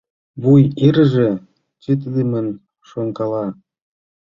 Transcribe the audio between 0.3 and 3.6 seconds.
Вуй йырже чытыдымын шонкала.